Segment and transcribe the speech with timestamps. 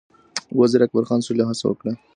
[0.59, 1.93] وزیر اکبرخان سولې هڅه وکړه